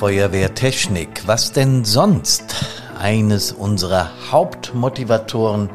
Feuerwehrtechnik. 0.00 1.24
Was 1.26 1.52
denn 1.52 1.84
sonst? 1.84 2.64
Eines 2.98 3.52
unserer 3.52 4.08
Hauptmotivatoren 4.30 5.68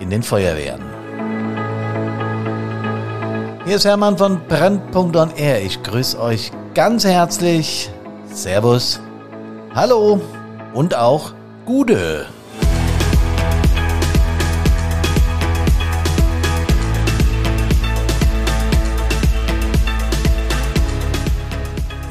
in 0.00 0.10
den 0.10 0.24
Feuerwehren. 0.24 0.82
Hier 3.64 3.76
ist 3.76 3.84
Hermann 3.84 4.18
von 4.18 4.40
Brand.on-Air. 4.48 5.62
Ich 5.62 5.80
grüße 5.84 6.20
euch 6.20 6.50
ganz 6.74 7.04
herzlich. 7.04 7.88
Servus. 8.32 8.98
Hallo 9.72 10.20
und 10.74 10.96
auch 10.96 11.30
Gude. 11.66 12.26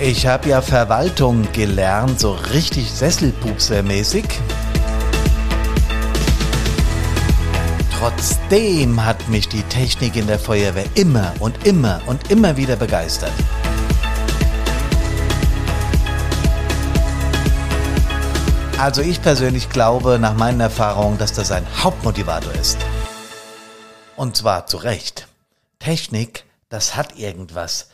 Ich 0.07 0.27
habe 0.27 0.49
ja 0.49 0.61
Verwaltung 0.61 1.51
gelernt, 1.51 2.19
so 2.19 2.33
richtig 2.33 2.91
Sesselpupsermäßig. 2.91 4.23
Trotzdem 7.97 9.03
hat 9.03 9.27
mich 9.29 9.49
die 9.49 9.63
Technik 9.63 10.15
in 10.15 10.27
der 10.27 10.37
Feuerwehr 10.37 10.85
immer 10.93 11.33
und 11.39 11.65
immer 11.65 12.03
und 12.05 12.29
immer 12.29 12.55
wieder 12.55 12.75
begeistert. 12.75 13.31
Also 18.77 19.01
ich 19.01 19.23
persönlich 19.23 19.71
glaube 19.71 20.19
nach 20.19 20.35
meinen 20.35 20.59
Erfahrungen, 20.59 21.17
dass 21.17 21.33
das 21.33 21.51
ein 21.51 21.65
Hauptmotivator 21.81 22.53
ist. 22.53 22.77
Und 24.15 24.37
zwar 24.37 24.67
zu 24.67 24.77
Recht. 24.77 25.27
Technik, 25.79 26.45
das 26.69 26.95
hat 26.95 27.17
irgendwas. 27.17 27.87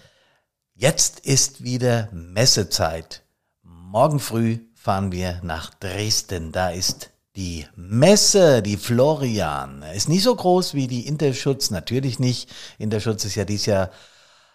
Jetzt 0.74 1.20
ist 1.20 1.64
wieder 1.64 2.10
Messezeit. 2.12 3.24
Morgen 3.62 4.20
früh 4.20 4.60
fahren 4.74 5.12
wir 5.12 5.40
nach 5.44 5.74
Dresden. 5.76 6.52
Da 6.52 6.70
ist 6.70 7.12
die 7.36 7.68
Messe, 7.76 8.62
die 8.62 8.78
Florian. 8.78 9.84
Ist 9.94 10.10
nicht 10.10 10.24
so 10.24 10.36
groß 10.36 10.74
wie 10.74 10.88
die 10.88 11.08
Interschutz, 11.08 11.72
natürlich 11.72 12.20
nicht. 12.20 12.50
Interschutz 12.80 13.26
ist 13.26 13.36
ja 13.36 13.46
dieses 13.46 13.68
Jahr 13.68 13.92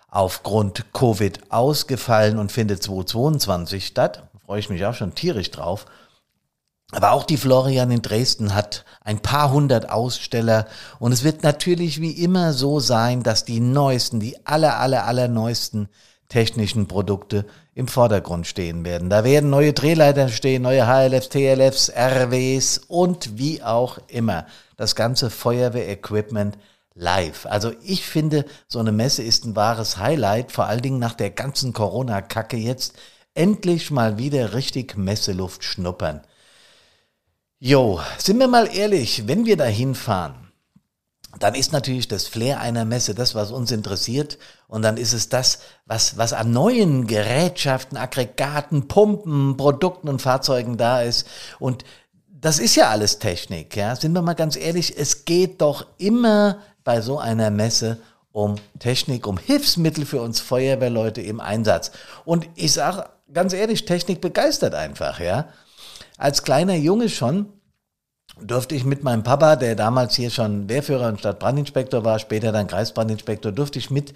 aufgrund 0.09 0.93
Covid 0.93 1.53
ausgefallen 1.53 2.39
und 2.39 2.51
findet 2.51 2.83
2022 2.83 3.87
statt. 3.87 4.29
Da 4.33 4.39
freue 4.41 4.61
ich 4.61 4.71
mich 4.71 4.85
auch 4.87 4.95
schon 4.95 5.15
tierisch 5.15 5.51
drauf. 5.51 5.87
Aber 6.97 7.13
auch 7.13 7.25
die 7.25 7.37
Florian 7.37 7.91
in 7.91 8.01
Dresden 8.01 8.55
hat 8.55 8.87
ein 9.05 9.21
paar 9.21 9.53
hundert 9.53 9.91
Aussteller 9.91 10.67
und 10.99 11.13
es 11.13 11.25
wird 11.25 11.43
natürlich 11.43 12.01
wie 12.01 12.13
immer 12.13 12.55
so 12.55 12.81
sein, 12.81 13.23
dass 13.23 13.45
die 13.45 13.61
neuesten, 13.61 14.19
die 14.19 14.47
aller, 14.47 14.81
aller, 14.81 15.05
aller 15.05 15.29
neuesten 15.29 15.91
technischen 16.31 16.89
Produkte 16.89 17.45
im 17.75 17.87
Vordergrund 17.87 18.47
stehen 18.47 18.87
werden. 18.87 19.11
Da 19.11 19.25
werden 19.25 19.51
neue 19.51 19.75
Drehleiter 19.75 20.31
stehen, 20.31 20.63
neue 20.63 20.87
HLFs, 20.87 21.29
TLFs, 21.29 21.93
RWs 21.95 22.79
und 22.89 23.37
wie 23.37 23.63
auch 23.63 23.99
immer. 24.09 24.47
Das 24.79 24.97
ganze 24.97 25.29
Feuerwehrequipment 25.29 26.57
live. 26.95 27.45
Also 27.45 27.73
ich 27.83 28.07
finde, 28.07 28.47
so 28.69 28.79
eine 28.79 28.93
Messe 28.93 29.23
ist 29.23 29.45
ein 29.45 29.55
wahres 29.55 29.99
Highlight, 29.99 30.51
vor 30.51 30.65
allen 30.65 30.81
Dingen 30.81 30.99
nach 30.99 31.13
der 31.13 31.29
ganzen 31.29 31.75
Corona-Kacke 31.75 32.57
jetzt. 32.57 32.95
Endlich 33.35 33.91
mal 33.91 34.17
wieder 34.17 34.55
richtig 34.55 34.97
Messeluft 34.97 35.63
schnuppern. 35.63 36.23
Jo, 37.59 38.01
sind 38.19 38.39
wir 38.39 38.49
mal 38.49 38.69
ehrlich, 38.75 39.27
wenn 39.27 39.47
wir 39.47 39.57
da 39.57 39.65
hinfahren, 39.65 40.35
dann 41.39 41.55
ist 41.55 41.73
natürlich 41.73 42.07
das 42.07 42.27
Flair 42.27 42.61
einer 42.61 42.85
Messe 42.85 43.15
das, 43.15 43.35
was 43.35 43.51
uns 43.51 43.71
interessiert. 43.71 44.39
Und 44.69 44.83
dann 44.83 44.97
ist 44.97 45.13
es 45.13 45.29
das, 45.29 45.61
was, 45.87 46.19
was 46.19 46.33
an 46.33 46.51
neuen 46.51 47.07
Gerätschaften, 47.07 47.97
Aggregaten, 47.97 48.89
Pumpen, 48.89 49.57
Produkten 49.57 50.09
und 50.09 50.21
Fahrzeugen 50.21 50.77
da 50.77 51.01
ist. 51.03 51.27
Und 51.59 51.85
das 52.29 52.59
ist 52.59 52.75
ja 52.75 52.91
alles 52.91 53.19
Technik, 53.19 53.75
ja. 53.75 53.97
Sind 53.97 54.13
wir 54.13 54.23
mal 54.23 54.35
ganz 54.35 54.57
ehrlich, 54.57 54.99
es 54.99 55.25
geht 55.25 55.61
doch 55.63 55.87
immer 55.99 56.59
bei 56.85 57.01
so 57.01 57.19
einer 57.19 57.51
Messe 57.51 57.99
um 58.33 58.57
Technik, 58.79 59.27
um 59.27 59.39
Hilfsmittel 59.39 60.05
für 60.05 60.21
uns 60.21 60.41
Feuerwehrleute 60.41 61.23
im 61.23 61.41
Einsatz. 61.41 61.91
Und 62.27 62.49
ich 62.55 62.73
sage 62.73 63.09
ganz 63.33 63.55
ehrlich, 63.55 63.87
Technik 63.87 64.21
begeistert 64.21 64.75
einfach, 64.75 65.21
ja. 65.21 65.49
Als 66.17 66.43
kleiner 66.43 66.75
Junge 66.75 67.09
schon 67.09 67.53
durfte 68.41 68.75
ich 68.75 68.85
mit 68.85 69.03
meinem 69.03 69.23
Papa, 69.23 69.57
der 69.57 69.77
damals 69.77 70.15
hier 70.15 70.31
schon 70.31 70.69
Wehrführer 70.69 71.09
und 71.09 71.21
Stadtbrandinspektor 71.21 72.05
war, 72.05 72.19
später 72.19 72.53
dann 72.53 72.67
Kreisbrandinspektor, 72.67 73.53
durfte 73.53 73.79
ich 73.79 73.91
mit 73.91 74.15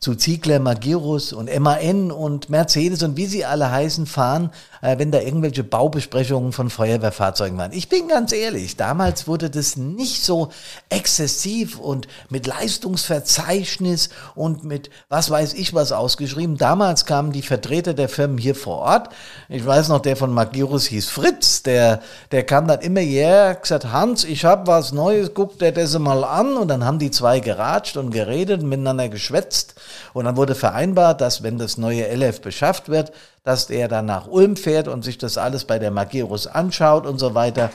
zu 0.00 0.14
Ziegler, 0.14 0.60
Magirus 0.60 1.34
und 1.34 1.50
MAN 1.60 2.10
und 2.10 2.48
Mercedes 2.48 3.02
und 3.02 3.18
wie 3.18 3.26
sie 3.26 3.44
alle 3.44 3.70
heißen 3.70 4.06
fahren, 4.06 4.50
äh, 4.80 4.98
wenn 4.98 5.10
da 5.10 5.20
irgendwelche 5.20 5.62
Baubesprechungen 5.62 6.52
von 6.52 6.70
Feuerwehrfahrzeugen 6.70 7.58
waren. 7.58 7.72
Ich 7.72 7.90
bin 7.90 8.08
ganz 8.08 8.32
ehrlich, 8.32 8.76
damals 8.76 9.26
wurde 9.26 9.50
das 9.50 9.76
nicht 9.76 10.24
so 10.24 10.50
exzessiv 10.88 11.78
und 11.78 12.08
mit 12.30 12.46
Leistungsverzeichnis 12.46 14.08
und 14.34 14.64
mit 14.64 14.88
was 15.10 15.28
weiß 15.28 15.52
ich 15.52 15.74
was 15.74 15.92
ausgeschrieben. 15.92 16.56
Damals 16.56 17.04
kamen 17.04 17.32
die 17.32 17.42
Vertreter 17.42 17.92
der 17.92 18.08
Firmen 18.08 18.38
hier 18.38 18.54
vor 18.54 18.78
Ort. 18.78 19.10
Ich 19.50 19.66
weiß 19.66 19.88
noch, 19.88 20.00
der 20.00 20.16
von 20.16 20.32
Magirus 20.32 20.86
hieß 20.86 21.10
Fritz, 21.10 21.62
der, 21.62 22.00
der 22.30 22.44
kam 22.44 22.66
dann 22.66 22.80
immer 22.80 23.00
her, 23.00 23.54
gesagt, 23.60 23.92
Hans, 23.92 24.24
ich 24.24 24.46
habe 24.46 24.66
was 24.66 24.92
Neues, 24.92 25.32
guck 25.34 25.58
dir 25.58 25.72
das 25.72 25.98
mal 25.98 26.24
an. 26.24 26.56
Und 26.56 26.68
dann 26.68 26.86
haben 26.86 26.98
die 26.98 27.10
zwei 27.10 27.40
geratscht 27.40 27.98
und 27.98 28.12
geredet, 28.12 28.62
miteinander 28.62 29.10
geschwätzt. 29.10 29.74
Und 30.12 30.24
dann 30.24 30.36
wurde 30.36 30.54
vereinbart, 30.54 31.20
dass 31.20 31.42
wenn 31.42 31.58
das 31.58 31.78
neue 31.78 32.06
LF 32.14 32.40
beschafft 32.40 32.88
wird, 32.88 33.12
dass 33.44 33.70
er 33.70 33.88
dann 33.88 34.06
nach 34.06 34.26
Ulm 34.26 34.56
fährt 34.56 34.88
und 34.88 35.04
sich 35.04 35.18
das 35.18 35.38
alles 35.38 35.64
bei 35.64 35.78
der 35.78 35.90
Magirus 35.90 36.46
anschaut 36.46 37.06
und 37.06 37.18
so 37.18 37.34
weiter. 37.34 37.70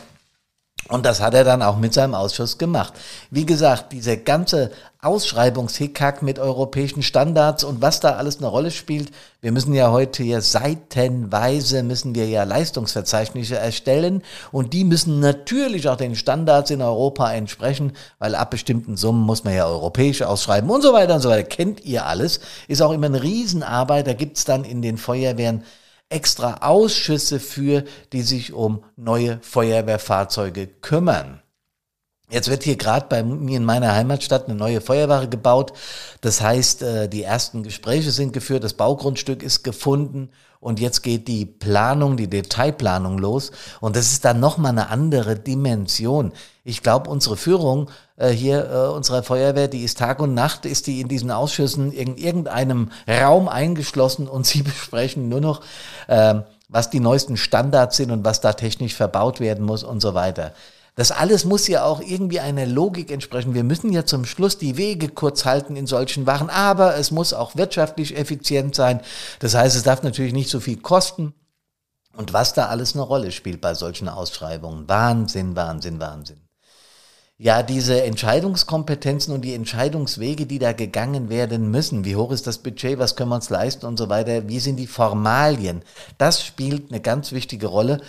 Und 0.87 1.03
das 1.03 1.19
hat 1.19 1.33
er 1.33 1.43
dann 1.43 1.63
auch 1.63 1.77
mit 1.77 1.95
seinem 1.95 2.13
Ausschuss 2.13 2.59
gemacht. 2.59 2.93
Wie 3.31 3.45
gesagt, 3.45 3.91
diese 3.91 4.17
ganze 4.17 4.69
Ausschreibungshickhack 5.01 6.21
mit 6.21 6.37
europäischen 6.37 7.01
Standards 7.01 7.63
und 7.63 7.81
was 7.81 8.01
da 8.01 8.17
alles 8.17 8.37
eine 8.37 8.47
Rolle 8.47 8.69
spielt. 8.69 9.11
Wir 9.41 9.51
müssen 9.51 9.73
ja 9.73 9.91
heute 9.91 10.23
ja 10.23 10.41
seitenweise 10.41 11.81
müssen 11.81 12.13
wir 12.13 12.27
ja 12.27 12.43
Leistungsverzeichnisse 12.43 13.57
erstellen 13.57 14.21
und 14.51 14.73
die 14.73 14.83
müssen 14.83 15.19
natürlich 15.19 15.89
auch 15.89 15.97
den 15.97 16.15
Standards 16.15 16.69
in 16.69 16.83
Europa 16.83 17.33
entsprechen, 17.33 17.93
weil 18.19 18.35
ab 18.35 18.51
bestimmten 18.51 18.95
Summen 18.95 19.21
muss 19.21 19.43
man 19.43 19.55
ja 19.55 19.65
europäisch 19.65 20.21
ausschreiben 20.21 20.69
und 20.69 20.83
so 20.83 20.93
weiter 20.93 21.15
und 21.15 21.21
so 21.21 21.29
weiter. 21.29 21.47
Kennt 21.47 21.83
ihr 21.83 22.05
alles. 22.05 22.41
Ist 22.67 22.83
auch 22.83 22.91
immer 22.91 23.07
eine 23.07 23.23
Riesenarbeit. 23.23 24.05
Da 24.05 24.13
gibt's 24.13 24.45
dann 24.45 24.63
in 24.63 24.83
den 24.83 24.97
Feuerwehren 24.97 25.63
extra 26.09 26.57
Ausschüsse 26.61 27.39
für, 27.39 27.83
die 28.13 28.21
sich 28.21 28.53
um 28.53 28.83
neue 28.95 29.39
Feuerwehrfahrzeuge 29.41 30.67
kümmern. 30.67 31.41
Jetzt 32.29 32.49
wird 32.49 32.63
hier 32.63 32.75
gerade 32.75 33.05
bei 33.07 33.21
mir 33.21 33.57
in 33.57 33.65
meiner 33.65 33.93
Heimatstadt 33.93 34.45
eine 34.45 34.55
neue 34.55 34.81
Feuerwache 34.81 35.29
gebaut. 35.29 35.73
Das 36.21 36.41
heißt, 36.41 36.81
äh, 36.81 37.07
die 37.07 37.21
ersten 37.21 37.61
Gespräche 37.61 38.11
sind 38.11 38.33
geführt, 38.33 38.63
das 38.63 38.73
Baugrundstück 38.73 39.43
ist 39.43 39.63
gefunden 39.63 40.31
und 40.65 40.79
jetzt 40.79 41.03
geht 41.03 41.27
die 41.27 41.45
Planung, 41.45 42.17
die 42.17 42.27
Detailplanung 42.27 43.19
los. 43.19 43.51
Und 43.81 43.95
das 43.95 44.11
ist 44.11 44.25
dann 44.25 44.39
nochmal 44.39 44.71
eine 44.71 44.89
andere 44.89 45.35
Dimension. 45.35 46.31
Ich 46.63 46.81
glaube, 46.81 47.07
unsere 47.11 47.37
Führung 47.37 47.91
äh, 48.17 48.29
hier, 48.29 48.71
äh, 48.71 48.91
unserer 48.91 49.21
Feuerwehr, 49.21 49.67
die 49.67 49.83
ist 49.83 49.99
Tag 49.99 50.19
und 50.19 50.33
Nacht, 50.33 50.65
ist 50.65 50.87
die 50.87 51.01
in 51.01 51.07
diesen 51.07 51.29
Ausschüssen 51.29 51.91
in 51.91 52.17
irgendeinem 52.17 52.89
Raum 53.07 53.47
eingeschlossen 53.47 54.27
und 54.27 54.47
sie 54.47 54.63
besprechen 54.63 55.29
nur 55.29 55.39
noch, 55.39 55.61
äh, 56.07 56.33
was 56.67 56.89
die 56.89 56.99
neuesten 56.99 57.37
Standards 57.37 57.97
sind 57.97 58.09
und 58.09 58.25
was 58.25 58.41
da 58.41 58.53
technisch 58.53 58.95
verbaut 58.95 59.39
werden 59.39 59.63
muss 59.63 59.83
und 59.83 60.01
so 60.01 60.15
weiter. 60.15 60.51
Das 60.95 61.11
alles 61.11 61.43
muss 61.43 61.67
ja 61.67 61.83
auch 61.83 61.99
irgendwie 61.99 62.39
einer 62.39 62.65
Logik 62.65 63.11
entsprechen. 63.11 63.53
Wir 63.53 63.65
müssen 63.65 63.91
ja 63.91 64.05
zum 64.05 64.25
Schluss 64.25 64.57
die 64.57 64.77
Wege 64.77 65.09
kurz 65.09 65.43
halten 65.43 65.75
in 65.75 65.87
solchen 65.87 66.25
Waren, 66.25 66.49
aber 66.49 66.95
es 66.95 67.11
muss 67.11 67.33
auch 67.33 67.57
wirtschaftlich 67.57 68.17
effizient 68.17 68.75
sein. 68.75 69.01
Das 69.39 69.55
heißt, 69.55 69.75
es 69.75 69.83
darf 69.83 70.03
natürlich 70.03 70.33
nicht 70.33 70.49
so 70.49 70.61
viel 70.61 70.77
kosten. 70.77 71.33
Und 72.15 72.31
was 72.31 72.53
da 72.53 72.67
alles 72.67 72.93
eine 72.93 73.03
Rolle 73.03 73.33
spielt 73.33 73.59
bei 73.59 73.73
solchen 73.73 74.07
Ausschreibungen. 74.07 74.87
Wahnsinn, 74.87 75.57
Wahnsinn, 75.57 75.99
Wahnsinn. 75.99 76.39
Ja, 77.37 77.63
diese 77.63 78.01
Entscheidungskompetenzen 78.03 79.33
und 79.33 79.41
die 79.41 79.53
Entscheidungswege, 79.53 80.45
die 80.45 80.59
da 80.59 80.71
gegangen 80.71 81.27
werden 81.27 81.69
müssen. 81.69 82.05
Wie 82.05 82.15
hoch 82.15 82.31
ist 82.31 82.47
das 82.47 82.59
Budget? 82.59 82.97
Was 82.97 83.17
können 83.17 83.31
wir 83.31 83.35
uns 83.35 83.49
leisten 83.49 83.85
und 83.85 83.97
so 83.97 84.07
weiter? 84.07 84.47
Wie 84.47 84.61
sind 84.61 84.77
die 84.77 84.87
Formalien? 84.87 85.83
Das 86.17 86.45
spielt 86.45 86.89
eine 86.89 87.01
ganz 87.01 87.33
wichtige 87.33 87.67
Rolle 87.67 87.99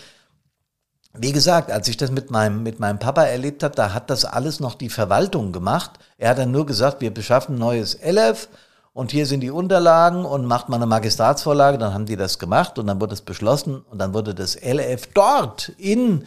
wie 1.19 1.33
gesagt, 1.33 1.71
als 1.71 1.89
ich 1.89 1.97
das 1.97 2.11
mit 2.11 2.31
meinem, 2.31 2.63
mit 2.63 2.81
meinem 2.81 2.99
Papa 2.99 3.25
erlebt 3.25 3.63
habe, 3.63 3.75
da 3.75 3.93
hat 3.93 4.11
das 4.11 4.25
alles 4.25 4.61
noch 4.61 4.75
die 4.75 4.89
Verwaltung 4.89 5.53
gemacht. 5.53 5.93
Er 6.19 6.31
hat 6.31 6.39
dann 6.39 6.51
nur 6.51 6.67
gesagt, 6.67 7.01
wir 7.01 7.13
beschaffen 7.13 7.59
neues 7.59 7.99
LF 8.03 8.49
und 8.93 9.13
hier 9.13 9.27
sind 9.27 9.41
die 9.41 9.51
Unterlagen 9.51 10.25
und 10.25 10.47
macht 10.47 10.69
mal 10.69 10.77
eine 10.77 10.87
Magistratsvorlage. 10.87 11.79
Dann 11.79 11.93
haben 11.93 12.07
die 12.07 12.17
das 12.17 12.39
gemacht 12.39 12.79
und 12.79 12.87
dann 12.87 13.01
wurde 13.01 13.15
es 13.15 13.21
beschlossen 13.21 13.85
und 13.91 13.99
dann 13.99 14.15
wurde 14.15 14.35
das 14.35 14.57
LF 14.57 15.09
dort 15.15 15.71
in, 15.77 16.25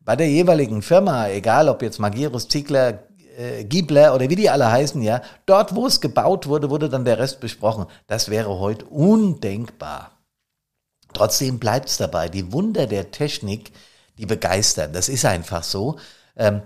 bei 0.00 0.16
der 0.16 0.28
jeweiligen 0.28 0.80
Firma, 0.82 1.28
egal 1.28 1.68
ob 1.68 1.82
jetzt 1.82 1.98
Magirus, 1.98 2.48
Ziegler, 2.48 3.00
äh, 3.36 3.64
Giebler 3.64 4.14
oder 4.14 4.28
wie 4.28 4.36
die 4.36 4.50
alle 4.50 4.70
heißen, 4.70 5.02
ja, 5.02 5.20
dort, 5.46 5.74
wo 5.74 5.86
es 5.86 6.00
gebaut 6.00 6.46
wurde, 6.46 6.70
wurde 6.70 6.88
dann 6.88 7.04
der 7.04 7.18
Rest 7.18 7.40
besprochen. 7.40 7.86
Das 8.06 8.30
wäre 8.30 8.58
heute 8.58 8.86
undenkbar. 8.86 10.12
Trotzdem 11.12 11.58
bleibt 11.58 11.88
es 11.88 11.96
dabei. 11.96 12.28
Die 12.28 12.52
Wunder 12.52 12.86
der 12.86 13.10
Technik, 13.10 13.72
die 14.18 14.26
begeistern. 14.26 14.92
Das 14.92 15.08
ist 15.08 15.24
einfach 15.24 15.62
so. 15.62 15.98
Ähm, 16.36 16.62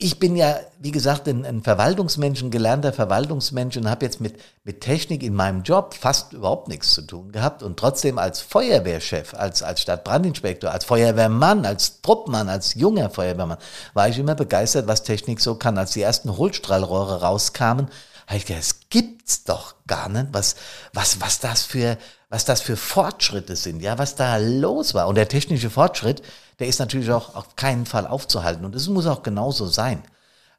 ich 0.00 0.20
bin 0.20 0.36
ja, 0.36 0.60
wie 0.78 0.92
gesagt, 0.92 1.26
ein, 1.26 1.44
ein 1.44 1.60
Verwaltungsmensch, 1.60 2.40
ein 2.40 2.52
gelernter 2.52 2.92
Verwaltungsmensch 2.92 3.76
und 3.76 3.90
habe 3.90 4.06
jetzt 4.06 4.20
mit, 4.20 4.38
mit 4.62 4.80
Technik 4.80 5.24
in 5.24 5.34
meinem 5.34 5.64
Job 5.64 5.92
fast 5.92 6.32
überhaupt 6.32 6.68
nichts 6.68 6.94
zu 6.94 7.02
tun 7.02 7.32
gehabt. 7.32 7.64
Und 7.64 7.80
trotzdem 7.80 8.16
als 8.16 8.40
Feuerwehrchef, 8.40 9.34
als, 9.34 9.64
als 9.64 9.82
Stadtbrandinspektor, 9.82 10.70
als 10.70 10.84
Feuerwehrmann, 10.84 11.66
als 11.66 12.00
Truppmann, 12.00 12.48
als 12.48 12.74
junger 12.74 13.10
Feuerwehrmann, 13.10 13.58
war 13.92 14.08
ich 14.08 14.18
immer 14.18 14.36
begeistert, 14.36 14.86
was 14.86 15.02
Technik 15.02 15.40
so 15.40 15.56
kann. 15.56 15.76
Als 15.78 15.90
die 15.90 16.02
ersten 16.02 16.36
Hohlstrahlrohre 16.36 17.20
rauskamen, 17.22 17.88
habe 18.28 18.36
ich 18.36 18.46
gedacht, 18.46 18.62
es 18.62 18.80
gibt's 18.90 19.42
doch 19.42 19.74
gar 19.88 20.08
nicht, 20.08 20.28
was, 20.30 20.54
was, 20.92 21.20
was 21.20 21.40
das 21.40 21.64
für, 21.64 21.98
was 22.28 22.44
das 22.44 22.60
für 22.60 22.76
Fortschritte 22.76 23.56
sind, 23.56 23.80
ja, 23.80 23.98
was 23.98 24.14
da 24.14 24.36
los 24.36 24.94
war. 24.94 25.08
Und 25.08 25.14
der 25.14 25.28
technische 25.28 25.70
Fortschritt, 25.70 26.22
der 26.58 26.66
ist 26.66 26.78
natürlich 26.78 27.10
auch 27.10 27.34
auf 27.34 27.56
keinen 27.56 27.86
Fall 27.86 28.06
aufzuhalten. 28.06 28.64
Und 28.64 28.74
es 28.74 28.88
muss 28.88 29.06
auch 29.06 29.22
genauso 29.22 29.66
sein. 29.66 30.02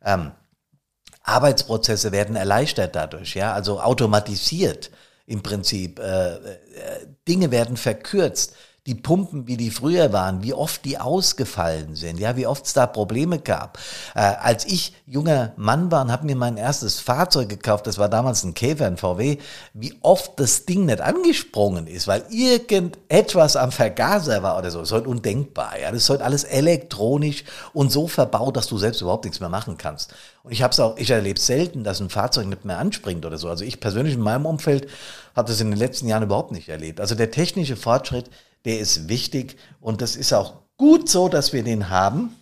Ähm, 0.04 0.32
Arbeitsprozesse 1.24 2.12
werden 2.12 2.36
erleichtert 2.36 2.96
dadurch, 2.96 3.36
ja, 3.36 3.54
also 3.54 3.82
automatisiert 3.82 4.90
im 5.26 5.44
Prinzip. 5.44 6.00
Äh, 6.00 6.36
äh, 6.36 6.40
Dinge 7.28 7.52
werden 7.52 7.78
verkürzt 7.78 8.56
die 8.88 8.96
Pumpen, 8.96 9.48
wie 9.48 9.58
die 9.58 9.72
früher 9.72 10.14
waren, 10.14 10.42
wie 10.42 10.54
oft 10.54 10.86
die 10.86 10.98
ausgefallen 10.98 11.96
sind, 11.96 12.20
ja, 12.20 12.36
wie 12.38 12.48
oft 12.48 12.66
es 12.66 12.74
da 12.74 12.88
Probleme 12.88 13.40
gab. 13.40 13.78
Äh, 14.16 14.20
als 14.22 14.66
ich 14.66 14.94
junger 15.06 15.54
Mann 15.58 15.92
war 15.92 16.04
und 16.04 16.12
habe 16.12 16.26
mir 16.26 16.36
mein 16.36 16.58
erstes 16.58 17.00
Fahrzeug 17.00 17.50
gekauft, 17.50 17.88
das 17.88 17.98
war 17.98 18.10
damals 18.10 18.44
ein 18.44 18.54
Käfer, 18.54 18.88
ein 18.88 18.98
VW, 18.98 19.38
wie 19.74 19.94
oft 20.02 20.40
das 20.40 20.66
Ding 20.66 20.86
nicht 20.86 21.02
angesprungen 21.02 21.88
ist, 21.88 22.08
weil 22.08 22.24
irgendetwas 22.30 23.56
am 23.56 23.72
Vergaser 23.72 24.44
war 24.44 24.58
oder 24.58 24.72
so. 24.72 24.82
Ist 24.82 24.92
heute 24.92 25.10
undenkbar, 25.10 25.78
ja. 25.80 25.92
Das 25.92 26.04
ist 26.04 26.10
heute 26.10 26.24
alles 26.24 26.44
elektronisch 26.46 27.44
und 27.74 27.92
so 27.92 28.08
verbaut, 28.08 28.56
dass 28.56 28.68
du 28.68 28.78
selbst 28.78 29.02
überhaupt 29.02 29.26
nichts 29.26 29.40
mehr 29.40 29.50
machen 29.50 29.78
kannst. 29.78 30.14
Und 30.44 30.52
ich 30.52 30.64
habe 30.64 30.72
es 30.72 30.80
auch, 30.80 30.98
ich 30.98 31.10
erlebe 31.10 31.40
selten, 31.40 31.84
dass 31.84 32.00
ein 32.00 32.10
Fahrzeug 32.10 32.48
nicht 32.48 32.66
mehr 32.66 32.80
anspringt 32.80 33.26
oder 33.26 33.38
so. 33.38 33.50
Also 33.50 33.66
ich 33.66 33.80
persönlich 33.80 34.16
in 34.16 34.22
meinem 34.22 34.46
Umfeld 34.46 34.88
habe 35.36 35.50
das 35.50 35.62
in 35.62 35.70
den 35.70 35.80
letzten 35.80 36.08
Jahren 36.08 36.24
überhaupt 36.24 36.52
nicht 36.52 36.70
erlebt. 36.70 37.00
Also 37.02 37.14
der 37.16 37.30
technische 37.30 37.76
Fortschritt 37.76 38.30
der 38.66 38.80
ist 38.80 39.08
wichtig 39.08 39.58
und 39.80 40.02
das 40.02 40.16
ist 40.16 40.34
auch 40.34 40.54
gut 40.78 41.10
so, 41.10 41.30
dass 41.30 41.54
wir 41.54 41.64
den 41.64 41.90
haben. 41.90 42.36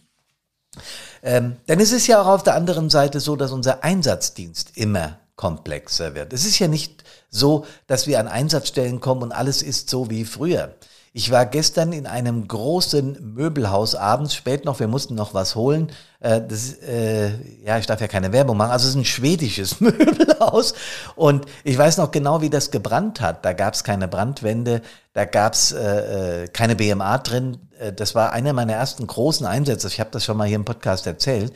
Ähm, 1.24 1.58
denn 1.68 1.80
es 1.80 1.92
ist 1.92 2.08
ja 2.08 2.22
auch 2.22 2.28
auf 2.28 2.44
der 2.44 2.56
anderen 2.56 2.90
Seite 2.90 3.20
so, 3.20 3.36
dass 3.36 3.52
unser 3.52 3.84
Einsatzdienst 3.84 4.72
immer 4.76 5.20
komplexer 5.36 6.16
wird. 6.16 6.34
Es 6.34 6.46
ist 6.46 6.60
ja 6.60 6.68
nicht 6.68 7.04
so, 7.30 7.66
dass 7.88 8.08
wir 8.08 8.20
an 8.20 8.28
Einsatzstellen 8.28 9.00
kommen 9.00 9.24
und 9.24 9.32
alles 9.32 9.62
ist 9.62 9.90
so 9.90 10.10
wie 10.10 10.26
früher. 10.26 10.76
Ich 11.14 11.32
war 11.32 11.46
gestern 11.46 11.94
in 11.94 12.06
einem 12.06 12.48
großen 12.48 13.34
Möbelhaus 13.34 13.96
abends, 13.96 14.36
spät 14.36 14.66
noch, 14.66 14.80
wir 14.80 14.88
mussten 14.88 15.16
noch 15.16 15.34
was 15.34 15.56
holen. 15.56 15.92
Äh, 16.20 16.42
das, 16.48 16.74
äh, 16.74 17.30
ja, 17.64 17.78
ich 17.78 17.86
darf 17.86 18.02
ja 18.02 18.08
keine 18.08 18.32
Werbung 18.34 18.58
machen. 18.58 18.72
Also 18.72 18.86
es 18.86 18.92
ist 18.92 18.98
ein 18.98 19.06
schwedisches 19.06 19.80
Möbelhaus. 19.82 20.74
Und 21.16 21.46
ich 21.64 21.78
weiß 21.78 21.98
noch 21.98 22.12
genau, 22.12 22.42
wie 22.42 22.50
das 22.50 22.72
gebrannt 22.72 23.22
hat. 23.22 23.46
Da 23.46 23.54
gab 23.54 23.74
es 23.74 23.84
keine 23.84 24.08
Brandwände, 24.08 24.82
da 25.14 25.26
gab 25.26 25.54
es 25.54 25.72
äh, 25.72 26.44
äh 26.44 26.48
keine 26.50 26.76
BMA 26.76 27.18
drin. 27.20 27.58
Äh, 27.80 27.94
das 27.94 28.14
war 28.16 28.32
einer 28.32 28.54
meiner 28.54 28.74
ersten 28.74 29.08
großen 29.08 29.46
Einsätze. 29.46 29.88
Ich 29.88 30.00
habe 30.00 30.12
das 30.12 30.24
schon 30.24 30.38
mal 30.38 30.48
hier 30.48 30.58
im 30.58 30.66
Podcast 30.66 31.08
erzählt. 31.08 31.54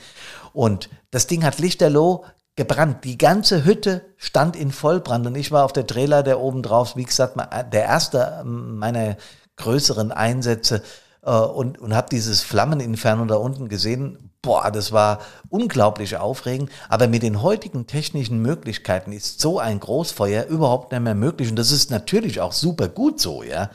Und 0.54 0.90
das 1.12 1.28
Ding 1.28 1.44
hat 1.44 1.60
lichterloh 1.60 2.26
gebrannt. 2.56 3.04
Die 3.06 3.18
ganze 3.18 3.64
Hütte 3.64 4.02
stand 4.18 4.56
in 4.56 4.72
Vollbrand 4.72 5.26
und 5.26 5.36
ich 5.36 5.52
war 5.52 5.64
auf 5.64 5.74
der 5.74 5.88
Trailer 5.88 6.40
oben 6.40 6.62
drauf, 6.62 6.96
wie 6.96 7.06
gesagt, 7.06 7.38
der 7.72 7.84
erste 7.84 8.44
meiner 8.46 9.16
größeren 9.62 10.12
Einsätze 10.12 10.84
äh, 11.24 11.32
und, 11.32 11.80
und 11.80 11.96
habe 11.96 12.10
dieses 12.10 12.42
Flammeninferno 12.42 13.26
da 13.26 13.36
unten 13.36 13.70
gesehen. 13.70 14.32
Boah, 14.42 14.72
das 14.72 14.92
war 14.92 15.20
unglaublich 15.50 16.18
aufregend. 16.18 16.72
Aber 16.90 17.08
mit 17.08 17.24
den 17.24 17.42
heutigen 17.42 17.88
technischen 17.88 18.42
Möglichkeiten 18.42 19.12
ist 19.12 19.40
so 19.40 19.60
ein 19.60 19.80
Großfeuer 19.80 20.46
überhaupt 20.46 20.92
nicht 20.92 21.02
mehr 21.02 21.16
möglich. 21.16 21.50
Und 21.50 21.56
das 21.58 21.72
ist 21.72 21.92
natürlich 21.92 22.42
auch 22.42 22.54
super 22.54 22.90
gut 22.90 23.20
so, 23.22 23.44
ja. 23.44 23.70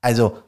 Also 0.00 0.38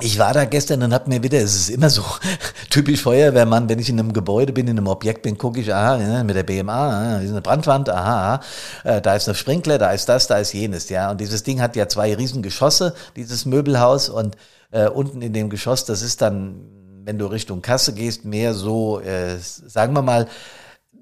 ich 0.00 0.18
war 0.18 0.32
da 0.32 0.44
gestern 0.44 0.82
und 0.82 0.94
hab 0.94 1.08
mir 1.08 1.22
wieder, 1.22 1.38
es 1.38 1.56
ist 1.56 1.70
immer 1.70 1.90
so 1.90 2.04
typisch 2.70 3.02
Feuerwehrmann, 3.02 3.68
wenn 3.68 3.78
ich 3.78 3.88
in 3.88 3.98
einem 3.98 4.12
Gebäude 4.12 4.52
bin, 4.52 4.68
in 4.68 4.78
einem 4.78 4.86
Objekt 4.86 5.22
bin, 5.22 5.36
gucke 5.36 5.60
ich, 5.60 5.74
aha, 5.74 6.22
mit 6.22 6.36
der 6.36 6.44
BMA, 6.44 7.18
ist 7.18 7.30
eine 7.30 7.40
Brandwand, 7.40 7.88
aha, 7.88 8.34
aha, 8.34 8.40
äh, 8.84 9.00
da 9.00 9.16
ist 9.16 9.28
eine 9.28 9.34
Sprinkler, 9.34 9.78
da 9.78 9.90
ist 9.90 10.08
das, 10.08 10.28
da 10.28 10.38
ist 10.38 10.52
jenes, 10.52 10.88
ja. 10.88 11.10
Und 11.10 11.20
dieses 11.20 11.42
Ding 11.42 11.60
hat 11.60 11.74
ja 11.74 11.88
zwei 11.88 12.14
riesen 12.14 12.42
Geschosse, 12.42 12.94
dieses 13.16 13.44
Möbelhaus 13.44 14.08
und 14.08 14.36
äh, 14.70 14.88
unten 14.88 15.20
in 15.20 15.32
dem 15.32 15.50
Geschoss, 15.50 15.84
das 15.84 16.02
ist 16.02 16.22
dann, 16.22 16.60
wenn 17.04 17.18
du 17.18 17.26
Richtung 17.26 17.60
Kasse 17.60 17.92
gehst, 17.92 18.24
mehr 18.24 18.54
so, 18.54 19.00
äh, 19.00 19.36
sagen 19.38 19.94
wir 19.94 20.02
mal, 20.02 20.28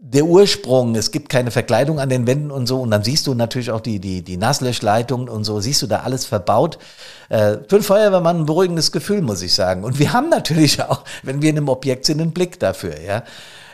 der 0.08 0.24
Ursprung, 0.24 0.94
es 0.94 1.10
gibt 1.10 1.28
keine 1.28 1.50
Verkleidung 1.50 1.98
an 1.98 2.08
den 2.08 2.28
Wänden 2.28 2.52
und 2.52 2.68
so, 2.68 2.80
und 2.80 2.92
dann 2.92 3.02
siehst 3.02 3.26
du 3.26 3.34
natürlich 3.34 3.72
auch 3.72 3.80
die, 3.80 3.98
die, 3.98 4.22
die 4.22 4.36
Nasslöschleitungen 4.36 5.28
und 5.28 5.42
so, 5.42 5.58
siehst 5.58 5.82
du 5.82 5.88
da 5.88 6.00
alles 6.00 6.26
verbaut. 6.26 6.78
Äh, 7.28 7.58
für 7.68 7.76
einen 7.76 7.82
Feuerwehrmann 7.82 8.40
ein 8.40 8.46
beruhigendes 8.46 8.92
Gefühl, 8.92 9.20
muss 9.20 9.42
ich 9.42 9.52
sagen. 9.52 9.82
Und 9.82 9.98
wir 9.98 10.12
haben 10.12 10.28
natürlich 10.28 10.80
auch, 10.88 11.02
wenn 11.24 11.42
wir 11.42 11.50
in 11.50 11.56
einem 11.56 11.68
Objekt 11.68 12.04
sind, 12.04 12.20
einen 12.20 12.32
Blick 12.32 12.60
dafür, 12.60 13.00
ja. 13.00 13.24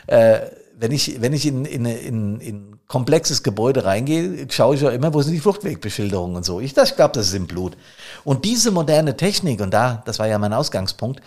Äh, 0.07 0.39
wenn 0.75 0.91
ich, 0.91 1.21
wenn 1.21 1.33
ich 1.33 1.45
in, 1.45 1.65
in, 1.65 1.85
in, 1.85 2.39
in 2.39 2.79
komplexes 2.87 3.43
Gebäude 3.43 3.85
reingehe, 3.85 4.47
schaue 4.49 4.75
ich 4.75 4.85
auch 4.85 4.91
immer, 4.91 5.13
wo 5.13 5.21
sind 5.21 5.33
die 5.33 5.39
Fluchtwegbeschilderungen 5.39 6.35
und 6.35 6.45
so. 6.45 6.59
Ich, 6.59 6.75
ich 6.75 6.95
glaube, 6.95 7.13
das 7.13 7.27
ist 7.27 7.35
im 7.35 7.45
Blut. 7.45 7.77
Und 8.23 8.43
diese 8.43 8.71
moderne 8.71 9.15
Technik, 9.15 9.61
und 9.61 9.71
da, 9.71 10.01
das 10.05 10.17
war 10.17 10.27
ja 10.27 10.39
mein 10.39 10.51
Ausgangspunkt, 10.51 11.21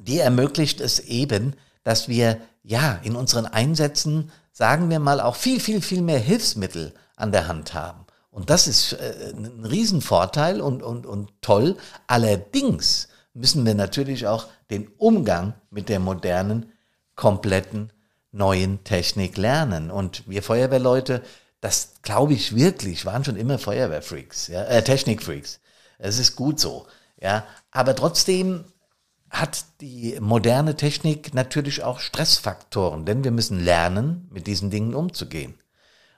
die 0.00 0.18
ermöglicht 0.18 0.80
es 0.80 0.98
eben, 0.98 1.54
dass 1.84 2.08
wir 2.08 2.38
ja 2.62 3.00
in 3.02 3.16
unseren 3.16 3.46
Einsätzen, 3.46 4.30
sagen 4.52 4.90
wir 4.90 4.98
mal, 4.98 5.20
auch 5.20 5.36
viel, 5.36 5.60
viel, 5.60 5.80
viel 5.80 6.02
mehr 6.02 6.18
Hilfsmittel 6.18 6.94
an 7.16 7.32
der 7.32 7.48
Hand 7.48 7.74
haben. 7.74 8.06
Und 8.30 8.48
das 8.50 8.66
ist 8.66 8.94
äh, 8.94 9.32
ein 9.34 9.64
Riesenvorteil 9.64 10.60
und, 10.60 10.82
und, 10.82 11.06
und 11.06 11.30
toll. 11.42 11.76
Allerdings 12.06 13.08
müssen 13.34 13.64
wir 13.66 13.74
natürlich 13.74 14.26
auch 14.26 14.48
den 14.70 14.88
Umgang 14.98 15.54
mit 15.70 15.88
der 15.88 16.00
modernen, 16.00 16.72
kompletten, 17.14 17.92
neuen 18.30 18.82
Technik 18.84 19.36
lernen. 19.36 19.90
Und 19.90 20.28
wir 20.28 20.42
Feuerwehrleute, 20.42 21.22
das 21.60 21.94
glaube 22.02 22.32
ich 22.32 22.54
wirklich, 22.54 23.04
waren 23.04 23.24
schon 23.24 23.36
immer 23.36 23.58
Feuerwehrfreaks, 23.58 24.48
ja, 24.48 24.64
äh, 24.64 24.82
Technikfreaks. 24.82 25.60
Es 25.98 26.18
ist 26.18 26.34
gut 26.34 26.58
so. 26.58 26.86
Ja, 27.20 27.46
aber 27.70 27.94
trotzdem 27.94 28.64
hat 29.32 29.64
die 29.80 30.18
moderne 30.20 30.76
Technik 30.76 31.32
natürlich 31.32 31.82
auch 31.82 32.00
Stressfaktoren, 32.00 33.06
denn 33.06 33.24
wir 33.24 33.30
müssen 33.30 33.58
lernen, 33.58 34.28
mit 34.30 34.46
diesen 34.46 34.70
Dingen 34.70 34.94
umzugehen. 34.94 35.54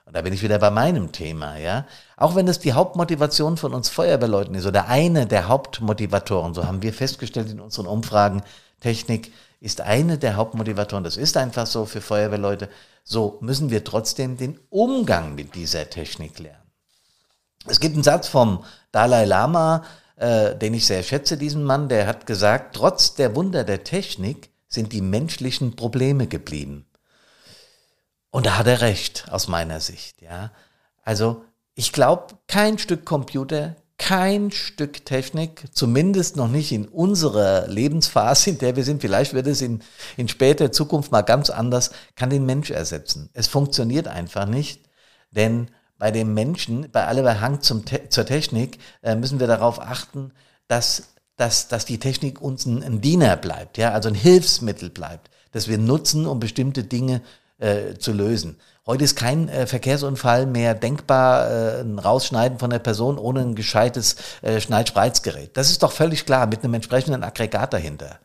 Und 0.05 0.15
da 0.15 0.21
bin 0.21 0.33
ich 0.33 0.43
wieder 0.43 0.59
bei 0.59 0.69
meinem 0.69 1.13
Thema, 1.13 1.57
ja. 1.57 1.87
Auch 2.17 2.35
wenn 2.35 2.47
es 2.47 2.59
die 2.59 2.73
Hauptmotivation 2.73 3.57
von 3.57 3.73
uns 3.73 3.89
Feuerwehrleuten 3.89 4.53
ist 4.53 4.65
oder 4.65 4.87
eine 4.89 5.25
der 5.25 5.47
Hauptmotivatoren, 5.47 6.53
so 6.53 6.67
haben 6.67 6.83
wir 6.83 6.93
festgestellt 6.93 7.49
in 7.49 7.61
unseren 7.61 7.87
Umfragen, 7.87 8.43
Technik 8.81 9.31
ist 9.61 9.81
eine 9.81 10.17
der 10.17 10.35
Hauptmotivatoren, 10.35 11.05
das 11.05 11.17
ist 11.17 11.37
einfach 11.37 11.65
so 11.65 11.85
für 11.85 12.01
Feuerwehrleute, 12.01 12.69
so 13.03 13.37
müssen 13.39 13.71
wir 13.71 13.83
trotzdem 13.83 14.35
den 14.37 14.59
Umgang 14.69 15.35
mit 15.35 15.55
dieser 15.55 15.89
Technik 15.89 16.37
lernen. 16.37 16.69
Es 17.65 17.79
gibt 17.79 17.95
einen 17.95 18.03
Satz 18.03 18.27
vom 18.27 18.63
Dalai 18.91 19.25
Lama, 19.25 19.83
äh, 20.15 20.55
den 20.55 20.73
ich 20.73 20.85
sehr 20.85 21.03
schätze, 21.03 21.37
diesen 21.37 21.63
Mann, 21.63 21.89
der 21.89 22.07
hat 22.07 22.25
gesagt, 22.25 22.75
trotz 22.75 23.15
der 23.15 23.35
Wunder 23.35 23.63
der 23.63 23.83
Technik 23.83 24.49
sind 24.67 24.93
die 24.93 25.01
menschlichen 25.01 25.75
Probleme 25.75 26.27
geblieben. 26.27 26.85
Und 28.31 28.45
da 28.45 28.57
hat 28.57 28.67
er 28.67 28.81
recht, 28.81 29.25
aus 29.31 29.47
meiner 29.47 29.79
Sicht, 29.79 30.21
ja. 30.21 30.51
Also, 31.03 31.43
ich 31.73 31.93
glaube, 31.93 32.35
kein 32.47 32.77
Stück 32.77 33.05
Computer, 33.05 33.75
kein 33.97 34.51
Stück 34.51 35.05
Technik, 35.05 35.65
zumindest 35.71 36.35
noch 36.35 36.49
nicht 36.49 36.71
in 36.71 36.87
unserer 36.87 37.67
Lebensphase, 37.67 38.49
in 38.49 38.57
der 38.57 38.75
wir 38.75 38.83
sind, 38.83 39.01
vielleicht 39.01 39.33
wird 39.33 39.47
es 39.47 39.61
in, 39.61 39.81
in 40.17 40.27
später 40.27 40.71
Zukunft 40.71 41.11
mal 41.11 41.21
ganz 41.21 41.49
anders, 41.49 41.91
kann 42.15 42.29
den 42.29 42.45
Mensch 42.45 42.71
ersetzen. 42.71 43.29
Es 43.33 43.47
funktioniert 43.47 44.07
einfach 44.07 44.45
nicht, 44.45 44.81
denn 45.31 45.69
bei 45.97 46.11
dem 46.11 46.33
Menschen, 46.33 46.89
bei 46.91 47.05
aller 47.05 47.41
Hang 47.41 47.61
zum 47.61 47.85
Te 47.85 48.09
zur 48.09 48.25
Technik, 48.25 48.79
äh, 49.01 49.15
müssen 49.15 49.39
wir 49.39 49.47
darauf 49.47 49.79
achten, 49.81 50.31
dass, 50.67 51.13
dass, 51.37 51.67
dass 51.67 51.85
die 51.85 51.99
Technik 51.99 52.41
uns 52.41 52.65
ein, 52.65 52.83
ein, 52.83 53.01
Diener 53.01 53.37
bleibt, 53.37 53.77
ja, 53.77 53.91
also 53.91 54.09
ein 54.09 54.15
Hilfsmittel 54.15 54.89
bleibt, 54.89 55.29
das 55.51 55.67
wir 55.67 55.77
nutzen, 55.77 56.25
um 56.25 56.39
bestimmte 56.39 56.83
Dinge 56.83 57.21
äh, 57.57 57.95
zu 57.95 58.11
lösen. 58.11 58.57
Heute 58.85 59.03
ist 59.03 59.15
kein 59.15 59.49
äh, 59.49 59.65
Verkehrsunfall 59.65 60.45
mehr 60.45 60.75
denkbar, 60.75 61.49
äh, 61.49 61.81
ein 61.81 61.97
Rausschneiden 61.97 62.59
von 62.59 62.69
der 62.69 62.79
Person 62.79 63.17
ohne 63.17 63.41
ein 63.41 63.55
gescheites 63.55 64.15
äh, 64.41 64.59
Schneid-Spreizgerät. 64.59 65.57
Das 65.57 65.71
ist 65.71 65.81
doch 65.81 65.91
völlig 65.91 66.25
klar, 66.25 66.45
mit 66.45 66.63
einem 66.63 66.75
entsprechenden 66.75 67.23
Aggregat 67.23 67.73
dahinter. 67.73 68.19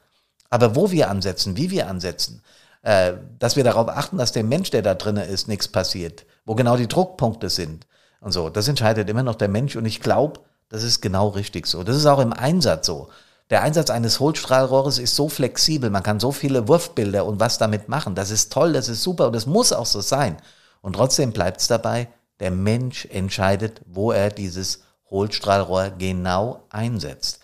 Aber 0.50 0.74
wo 0.74 0.90
wir 0.90 1.08
ansetzen, 1.08 1.56
wie 1.56 1.70
wir 1.70 1.88
ansetzen, 1.88 2.42
äh, 2.82 3.14
dass 3.38 3.56
wir 3.56 3.64
darauf 3.64 3.88
achten, 3.88 4.18
dass 4.18 4.32
dem 4.32 4.48
Mensch, 4.48 4.70
der 4.70 4.82
da 4.82 4.94
drinnen 4.94 5.28
ist, 5.28 5.48
nichts 5.48 5.68
passiert, 5.68 6.26
wo 6.44 6.54
genau 6.54 6.76
die 6.76 6.88
Druckpunkte 6.88 7.50
sind 7.50 7.86
und 8.20 8.32
so. 8.32 8.50
Das 8.50 8.68
entscheidet 8.68 9.08
immer 9.08 9.22
noch 9.22 9.34
der 9.34 9.48
Mensch 9.48 9.76
und 9.76 9.84
ich 9.84 10.00
glaube, 10.00 10.40
Das 10.70 10.84
ist 10.84 11.00
genau 11.00 11.28
richtig 11.28 11.66
so. 11.66 11.82
Das 11.82 11.96
ist 11.96 12.06
auch 12.06 12.20
im 12.20 12.32
Einsatz 12.32 12.86
so. 12.86 13.08
Der 13.50 13.62
Einsatz 13.62 13.90
eines 13.90 14.20
Hohlstrahlrohres 14.20 14.98
ist 14.98 15.16
so 15.16 15.28
flexibel, 15.28 15.90
man 15.90 16.04
kann 16.04 16.20
so 16.20 16.30
viele 16.30 16.68
Wurfbilder 16.68 17.26
und 17.26 17.40
was 17.40 17.58
damit 17.58 17.88
machen. 17.88 18.14
Das 18.14 18.30
ist 18.30 18.52
toll, 18.52 18.72
das 18.72 18.88
ist 18.88 19.02
super 19.02 19.26
und 19.26 19.34
das 19.34 19.46
muss 19.46 19.72
auch 19.72 19.86
so 19.86 20.00
sein. 20.00 20.36
Und 20.80 20.94
trotzdem 20.94 21.32
bleibt 21.32 21.60
es 21.60 21.66
dabei, 21.66 22.08
der 22.38 22.52
Mensch 22.52 23.06
entscheidet, 23.06 23.82
wo 23.86 24.12
er 24.12 24.30
dieses 24.30 24.84
Hohlstrahlrohr 25.10 25.90
genau 25.98 26.62
einsetzt. 26.70 27.40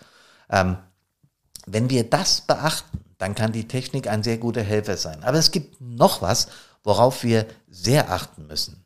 Ähm, 0.49 0.77
wenn 1.67 1.89
wir 1.89 2.09
das 2.09 2.41
beachten, 2.41 2.99
dann 3.17 3.35
kann 3.35 3.51
die 3.51 3.67
Technik 3.67 4.07
ein 4.07 4.23
sehr 4.23 4.37
guter 4.37 4.63
Helfer 4.63 4.97
sein. 4.97 5.23
Aber 5.23 5.37
es 5.37 5.51
gibt 5.51 5.81
noch 5.81 6.21
was, 6.21 6.47
worauf 6.83 7.23
wir 7.23 7.45
sehr 7.69 8.11
achten 8.11 8.47
müssen. 8.47 8.85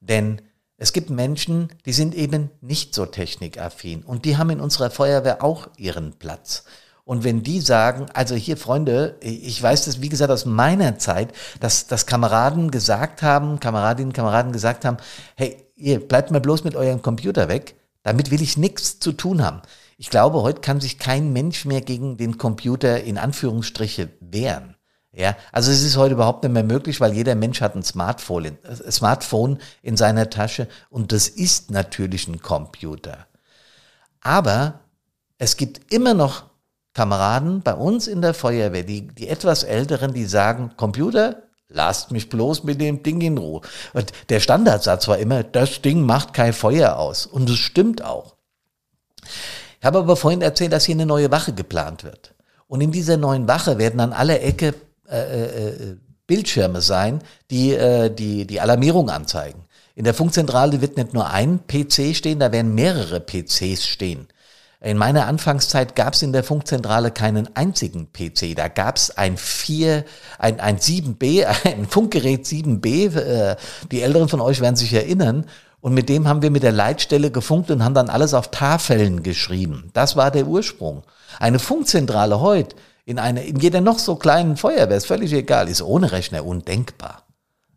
Denn 0.00 0.40
es 0.76 0.92
gibt 0.92 1.10
Menschen, 1.10 1.68
die 1.86 1.92
sind 1.92 2.14
eben 2.14 2.50
nicht 2.60 2.94
so 2.94 3.06
technikaffin 3.06 4.02
und 4.02 4.24
die 4.24 4.36
haben 4.36 4.50
in 4.50 4.60
unserer 4.60 4.90
Feuerwehr 4.90 5.42
auch 5.42 5.68
ihren 5.76 6.12
Platz. 6.14 6.64
Und 7.04 7.24
wenn 7.24 7.42
die 7.42 7.60
sagen, 7.60 8.06
also 8.14 8.36
hier 8.36 8.56
Freunde, 8.56 9.16
ich 9.20 9.60
weiß 9.60 9.86
das, 9.86 10.00
wie 10.00 10.08
gesagt, 10.08 10.30
aus 10.30 10.44
meiner 10.44 10.98
Zeit, 10.98 11.32
dass, 11.60 11.88
dass 11.88 12.06
Kameraden 12.06 12.70
gesagt 12.70 13.22
haben, 13.22 13.58
Kameradinnen, 13.58 14.12
Kameraden 14.12 14.52
gesagt 14.52 14.84
haben, 14.84 14.98
hey, 15.34 15.56
ihr 15.74 16.00
bleibt 16.00 16.30
mal 16.30 16.40
bloß 16.40 16.62
mit 16.62 16.76
eurem 16.76 17.02
Computer 17.02 17.48
weg, 17.48 17.74
damit 18.02 18.30
will 18.30 18.42
ich 18.42 18.56
nichts 18.56 18.98
zu 18.98 19.12
tun 19.12 19.42
haben. 19.42 19.62
Ich 19.96 20.10
glaube, 20.10 20.42
heute 20.42 20.60
kann 20.60 20.80
sich 20.80 20.98
kein 20.98 21.32
Mensch 21.32 21.64
mehr 21.64 21.80
gegen 21.80 22.16
den 22.16 22.38
Computer 22.38 23.02
in 23.02 23.18
Anführungsstriche 23.18 24.08
wehren. 24.20 24.76
Ja, 25.14 25.36
also 25.52 25.70
es 25.70 25.82
ist 25.82 25.98
heute 25.98 26.14
überhaupt 26.14 26.42
nicht 26.42 26.52
mehr 26.52 26.64
möglich, 26.64 27.00
weil 27.00 27.12
jeder 27.12 27.34
Mensch 27.34 27.60
hat 27.60 27.74
ein 27.74 27.82
Smartphone, 27.82 28.46
ein 28.46 28.58
äh, 28.64 28.90
Smartphone 28.90 29.58
in 29.82 29.98
seiner 29.98 30.30
Tasche 30.30 30.68
und 30.88 31.12
das 31.12 31.28
ist 31.28 31.70
natürlich 31.70 32.28
ein 32.28 32.40
Computer. 32.40 33.26
Aber 34.22 34.80
es 35.36 35.58
gibt 35.58 35.92
immer 35.92 36.14
noch 36.14 36.44
Kameraden 36.94 37.60
bei 37.62 37.74
uns 37.74 38.06
in 38.06 38.22
der 38.22 38.32
Feuerwehr, 38.32 38.84
die, 38.84 39.08
die 39.08 39.28
etwas 39.28 39.64
Älteren, 39.64 40.14
die 40.14 40.24
sagen, 40.24 40.72
Computer, 40.76 41.41
lasst 41.72 42.10
mich 42.10 42.28
bloß 42.28 42.64
mit 42.64 42.80
dem 42.80 43.02
Ding 43.02 43.20
in 43.20 43.38
Ruhe. 43.38 43.62
Und 43.92 44.12
der 44.28 44.40
Standardsatz 44.40 45.08
war 45.08 45.18
immer, 45.18 45.42
das 45.42 45.82
Ding 45.82 46.02
macht 46.02 46.34
kein 46.34 46.52
Feuer 46.52 46.96
aus. 46.96 47.26
Und 47.26 47.48
das 47.48 47.56
stimmt 47.56 48.02
auch. 48.02 48.36
Ich 49.80 49.86
habe 49.86 49.98
aber 49.98 50.16
vorhin 50.16 50.42
erzählt, 50.42 50.72
dass 50.72 50.84
hier 50.84 50.94
eine 50.94 51.06
neue 51.06 51.30
Wache 51.30 51.52
geplant 51.52 52.04
wird. 52.04 52.34
Und 52.68 52.80
in 52.80 52.92
dieser 52.92 53.16
neuen 53.16 53.48
Wache 53.48 53.78
werden 53.78 54.00
an 54.00 54.12
aller 54.12 54.40
Ecke 54.42 54.74
äh, 55.08 55.16
äh, 55.18 55.68
äh, 55.68 55.96
Bildschirme 56.26 56.80
sein, 56.80 57.22
die, 57.50 57.72
äh, 57.72 58.08
die 58.08 58.46
die 58.46 58.60
Alarmierung 58.60 59.10
anzeigen. 59.10 59.64
In 59.94 60.04
der 60.04 60.14
Funkzentrale 60.14 60.80
wird 60.80 60.96
nicht 60.96 61.12
nur 61.12 61.28
ein 61.28 61.66
PC 61.66 62.16
stehen, 62.16 62.38
da 62.38 62.50
werden 62.52 62.74
mehrere 62.74 63.20
PCs 63.20 63.86
stehen. 63.86 64.28
In 64.82 64.98
meiner 64.98 65.28
Anfangszeit 65.28 65.94
gab 65.94 66.14
es 66.14 66.22
in 66.22 66.32
der 66.32 66.42
Funkzentrale 66.42 67.12
keinen 67.12 67.54
einzigen 67.54 68.12
PC. 68.12 68.56
Da 68.56 68.66
gab 68.66 68.96
es 68.96 69.16
ein 69.16 69.36
4, 69.36 70.04
ein, 70.40 70.58
ein 70.58 70.78
7B, 70.78 71.46
ein 71.64 71.86
Funkgerät 71.86 72.44
7B. 72.44 73.16
Äh, 73.16 73.56
die 73.92 74.02
Älteren 74.02 74.28
von 74.28 74.40
euch 74.40 74.60
werden 74.60 74.74
sich 74.74 74.92
erinnern. 74.92 75.46
Und 75.80 75.94
mit 75.94 76.08
dem 76.08 76.26
haben 76.26 76.42
wir 76.42 76.50
mit 76.50 76.64
der 76.64 76.72
Leitstelle 76.72 77.30
gefunkt 77.30 77.70
und 77.70 77.84
haben 77.84 77.94
dann 77.94 78.08
alles 78.08 78.34
auf 78.34 78.50
Tafeln 78.50 79.22
geschrieben. 79.22 79.90
Das 79.92 80.16
war 80.16 80.30
der 80.30 80.46
Ursprung. 80.46 81.02
Eine 81.38 81.58
Funkzentrale 81.58 82.40
heute 82.40 82.76
in, 83.04 83.18
eine, 83.18 83.44
in 83.44 83.58
jeder 83.58 83.80
noch 83.80 83.98
so 83.98 84.16
kleinen 84.16 84.56
Feuerwehr, 84.56 84.96
ist 84.96 85.06
völlig 85.06 85.32
egal, 85.32 85.68
ist 85.68 85.82
ohne 85.82 86.12
Rechner 86.12 86.44
undenkbar. 86.44 87.24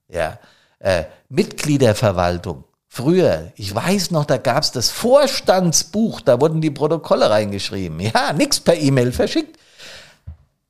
Ja, 0.08 0.40
äh, 0.80 1.06
Mitgliederverwaltung. 1.30 2.64
Früher, 2.98 3.52
ich 3.58 3.76
weiß 3.76 4.12
noch, 4.12 4.24
da 4.24 4.38
gab's 4.38 4.72
das 4.72 4.90
Vorstandsbuch, 4.90 6.22
da 6.22 6.40
wurden 6.40 6.62
die 6.62 6.72
Protokolle 6.72 7.30
reingeschrieben. 7.30 8.00
Ja, 8.00 8.32
nix 8.32 8.62
per 8.62 8.78
E-Mail 8.78 9.12
verschickt. 9.12 9.60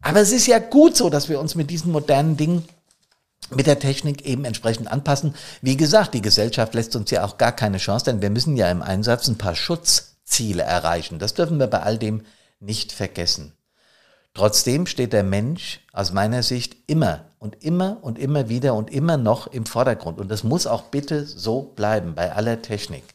Aber 0.02 0.22
es 0.22 0.32
ist 0.32 0.48
ja 0.48 0.58
gut 0.58 0.98
so, 0.98 1.12
dass 1.12 1.30
wir 1.30 1.40
uns 1.40 1.54
mit 1.54 1.70
diesen 1.70 1.92
modernen 1.92 2.36
Dingen 2.36 2.68
mit 3.52 3.68
der 3.68 3.78
Technik 3.78 4.26
eben 4.26 4.44
entsprechend 4.44 4.92
anpassen. 4.92 5.36
Wie 5.62 5.78
gesagt, 5.78 6.16
die 6.16 6.24
Gesellschaft 6.24 6.74
lässt 6.74 6.96
uns 6.96 7.12
ja 7.12 7.24
auch 7.24 7.38
gar 7.38 7.52
keine 7.52 7.78
Chance, 7.78 8.06
denn 8.06 8.24
wir 8.24 8.32
müssen 8.32 8.58
ja 8.58 8.72
im 8.72 8.82
Einsatz 8.82 9.28
ein 9.28 9.38
paar 9.38 9.54
Schutzziele 9.54 10.64
erreichen. 10.64 11.20
Das 11.20 11.36
dürfen 11.36 11.60
wir 11.60 11.68
bei 11.68 11.82
all 11.82 12.00
dem 12.00 12.26
nicht 12.60 12.92
vergessen. 12.92 13.54
Trotzdem 14.36 14.86
steht 14.86 15.14
der 15.14 15.24
Mensch 15.24 15.80
aus 15.94 16.12
meiner 16.12 16.44
Sicht 16.44 16.76
immer 16.88 17.22
und 17.40 17.64
immer 17.64 18.00
und 18.02 18.20
immer 18.20 18.50
wieder 18.50 18.74
und 18.74 18.92
immer 18.92 19.16
noch 19.16 19.48
im 19.48 19.66
Vordergrund. 19.66 20.20
Und 20.20 20.30
das 20.30 20.44
muss 20.44 20.68
auch 20.68 20.84
bitte 20.84 21.26
so 21.26 21.62
bleiben 21.62 22.16
bei 22.16 22.34
aller 22.34 22.62
Technik. 22.62 23.06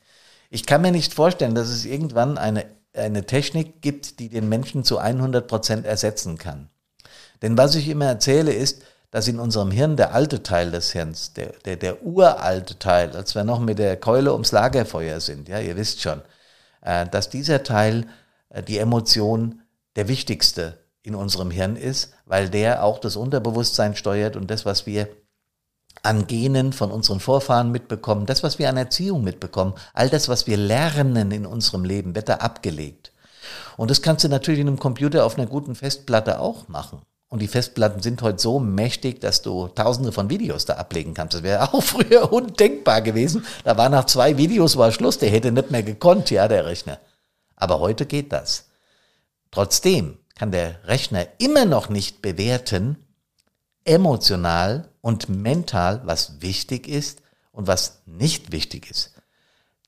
Ich 0.49 0.65
kann 0.65 0.81
mir 0.81 0.93
nicht 0.93 1.13
vorstellen, 1.13 1.55
dass 1.55 1.69
es 1.69 1.85
irgendwann 1.85 2.39
eine, 2.39 2.65
eine 2.95 3.27
Technik 3.27 3.83
gibt, 3.83 4.19
die 4.19 4.31
den 4.31 4.49
Menschen 4.49 4.83
zu 4.83 4.97
100 4.97 5.47
Prozent 5.47 5.85
ersetzen 5.85 6.39
kann. 6.39 6.71
Denn 7.43 7.59
was 7.59 7.75
ich 7.75 7.89
immer 7.89 8.07
erzähle 8.07 8.55
ist, 8.55 8.83
dass 9.11 9.29
in 9.29 9.41
unserem 9.41 9.71
Hirn 9.71 9.97
der 9.97 10.15
alte 10.15 10.43
Teil 10.43 10.71
des 10.71 10.93
Hirns, 10.93 11.35
der, 11.35 11.53
der, 11.67 11.77
der 11.77 12.03
uralte 12.03 12.79
Teil, 12.79 13.15
als 13.15 13.35
wir 13.35 13.45
noch 13.45 13.61
mit 13.61 13.79
der 13.79 13.99
Keule 13.99 14.33
ums 14.33 14.53
Lagerfeuer 14.53 15.21
sind, 15.21 15.51
ja, 15.51 15.59
ihr 15.59 15.77
wisst 15.77 16.01
schon, 16.01 16.23
äh, 16.81 17.07
dass 17.07 17.29
dieser 17.29 17.63
Teil, 17.63 18.07
äh, 18.49 18.63
die 18.63 18.79
Emotion, 18.79 19.61
der 19.97 20.09
wichtigste 20.09 20.79
in 21.03 21.15
unserem 21.15 21.51
Hirn 21.51 21.77
ist, 21.77 22.13
weil 22.27 22.49
der 22.51 22.85
auch 22.85 22.99
das 22.99 23.17
Unterbewusstsein 23.17 23.97
steuert 23.97 24.37
und 24.37 24.51
das, 24.51 24.67
was 24.67 24.87
wir 24.87 25.09
an 26.03 26.27
Genen 26.27 26.73
von 26.73 26.91
unseren 26.91 27.21
Vorfahren 27.21 27.71
mitbekommen, 27.71 28.27
das, 28.27 28.43
was 28.43 28.59
wir 28.59 28.69
an 28.69 28.77
Erziehung 28.77 29.23
mitbekommen, 29.23 29.75
all 29.93 30.09
das, 30.09 30.29
was 30.29 30.47
wir 30.47 30.57
lernen 30.57 31.31
in 31.31 31.47
unserem 31.47 31.85
Leben, 31.85 32.15
wird 32.15 32.29
da 32.29 32.37
abgelegt. 32.37 33.13
Und 33.77 33.91
das 33.91 34.03
kannst 34.03 34.25
du 34.25 34.29
natürlich 34.29 34.61
in 34.61 34.69
einem 34.69 34.79
Computer 34.79 35.25
auf 35.25 35.37
einer 35.37 35.47
guten 35.47 35.75
Festplatte 35.75 36.41
auch 36.41 36.69
machen. 36.69 37.03
Und 37.29 37.41
die 37.41 37.49
Festplatten 37.49 38.03
sind 38.03 38.23
heute 38.23 38.41
so 38.41 38.59
mächtig, 38.59 39.21
dass 39.21 39.41
du 39.41 39.69
tausende 39.69 40.11
von 40.11 40.31
Videos 40.31 40.65
da 40.65 40.75
ablegen 40.75 41.15
kannst. 41.15 41.35
Das 41.35 41.43
wäre 41.43 41.63
auch 41.73 41.83
früher 41.83 42.33
undenkbar 42.33 43.03
gewesen. 43.03 43.47
Da 43.65 43.77
war 43.77 43.89
nach 43.89 44.07
zwei 44.07 44.37
Videos 44.37 44.77
war 44.77 44.93
Schluss, 44.93 45.19
der 45.19 45.31
hätte 45.31 45.53
nicht 45.53 45.71
mehr 45.71 45.83
gekonnt, 45.83 46.31
ja, 46.31 46.49
der 46.49 46.67
Rechner. 46.67 46.99
Aber 47.57 47.79
heute 47.79 48.05
geht 48.07 48.33
das. 48.33 48.67
Trotzdem 49.51 50.19
kann 50.41 50.53
der 50.53 50.83
Rechner 50.87 51.27
immer 51.37 51.67
noch 51.67 51.91
nicht 51.91 52.23
bewerten, 52.23 52.97
emotional 53.85 54.89
und 55.03 55.29
mental, 55.29 56.01
was 56.07 56.41
wichtig 56.41 56.89
ist 56.89 57.21
und 57.53 57.67
was 57.67 58.01
nicht 58.07 58.51
wichtig 58.51 58.91
ist. 58.91 59.13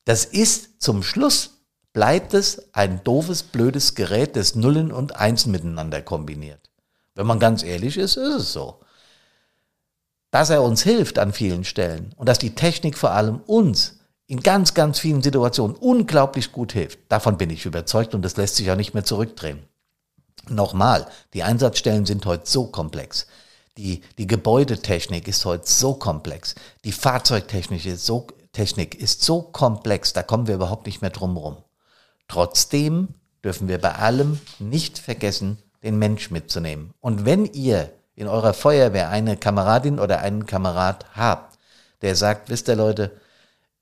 Das 0.05 0.25
ist 0.25 0.79
zum 0.79 1.01
Schluss, 1.01 1.63
bleibt 1.91 2.35
es 2.35 2.71
ein 2.75 3.03
doofes, 3.03 3.41
blödes 3.41 3.95
Gerät, 3.95 4.35
das 4.35 4.53
Nullen 4.53 4.91
und 4.91 5.15
Einsen 5.15 5.51
miteinander 5.51 6.03
kombiniert. 6.03 6.69
Wenn 7.15 7.25
man 7.25 7.39
ganz 7.39 7.63
ehrlich 7.63 7.97
ist, 7.97 8.15
ist 8.15 8.35
es 8.35 8.53
so. 8.53 8.79
Dass 10.29 10.51
er 10.51 10.61
uns 10.61 10.83
hilft 10.83 11.17
an 11.17 11.33
vielen 11.33 11.63
Stellen 11.63 12.13
und 12.15 12.29
dass 12.29 12.37
die 12.37 12.53
Technik 12.53 12.95
vor 12.95 13.09
allem 13.09 13.37
uns 13.47 14.01
in 14.27 14.41
ganz, 14.41 14.75
ganz 14.75 14.99
vielen 14.99 15.23
Situationen 15.23 15.75
unglaublich 15.75 16.51
gut 16.51 16.73
hilft, 16.73 16.99
davon 17.09 17.39
bin 17.39 17.49
ich 17.49 17.65
überzeugt 17.65 18.13
und 18.13 18.21
das 18.21 18.37
lässt 18.37 18.57
sich 18.57 18.69
auch 18.69 18.75
nicht 18.75 18.93
mehr 18.93 19.03
zurückdrehen. 19.03 19.67
Nochmal, 20.49 21.07
die 21.33 21.43
Einsatzstellen 21.43 22.05
sind 22.05 22.25
heute 22.25 22.49
so 22.49 22.67
komplex. 22.67 23.27
Die, 23.77 24.01
die 24.17 24.27
Gebäudetechnik 24.27 25.27
ist 25.27 25.45
heute 25.45 25.67
so 25.67 25.93
komplex. 25.95 26.55
Die 26.83 26.91
Fahrzeugtechnik 26.91 27.85
ist 27.85 28.05
so, 28.05 28.27
Technik 28.51 28.95
ist 28.95 29.23
so 29.23 29.41
komplex, 29.41 30.13
da 30.13 30.21
kommen 30.21 30.47
wir 30.47 30.55
überhaupt 30.55 30.85
nicht 30.85 31.01
mehr 31.01 31.09
drum 31.09 31.37
rum. 31.37 31.57
Trotzdem 32.27 33.09
dürfen 33.43 33.67
wir 33.67 33.79
bei 33.79 33.95
allem 33.95 34.39
nicht 34.59 34.99
vergessen, 34.99 35.57
den 35.81 35.97
Mensch 35.97 36.29
mitzunehmen. 36.29 36.93
Und 37.01 37.25
wenn 37.25 37.45
ihr 37.45 37.91
in 38.15 38.27
eurer 38.27 38.53
Feuerwehr 38.53 39.09
eine 39.09 39.37
Kameradin 39.37 39.99
oder 39.99 40.19
einen 40.19 40.45
Kamerad 40.45 41.05
habt, 41.15 41.57
der 42.01 42.15
sagt, 42.15 42.49
wisst 42.49 42.67
ihr 42.67 42.75
Leute, 42.75 43.11